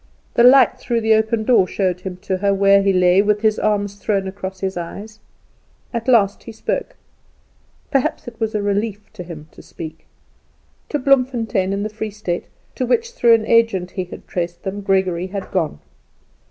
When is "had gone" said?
15.27-15.77